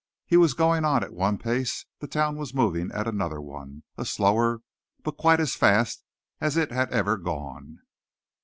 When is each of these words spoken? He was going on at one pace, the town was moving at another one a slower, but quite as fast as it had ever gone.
He 0.25 0.35
was 0.35 0.55
going 0.55 0.83
on 0.83 1.03
at 1.03 1.13
one 1.13 1.37
pace, 1.37 1.85
the 1.99 2.07
town 2.07 2.35
was 2.35 2.55
moving 2.55 2.91
at 2.91 3.07
another 3.07 3.39
one 3.39 3.83
a 3.99 4.03
slower, 4.03 4.61
but 5.03 5.15
quite 5.15 5.39
as 5.39 5.53
fast 5.53 6.03
as 6.39 6.57
it 6.57 6.71
had 6.71 6.91
ever 6.91 7.17
gone. 7.17 7.77